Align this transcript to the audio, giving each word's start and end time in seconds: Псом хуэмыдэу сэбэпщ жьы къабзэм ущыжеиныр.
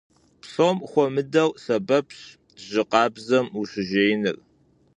Псом 0.41 0.77
хуэмыдэу 0.89 1.49
сэбэпщ 1.63 2.17
жьы 2.67 2.83
къабзэм 2.91 3.45
ущыжеиныр. 3.59 4.35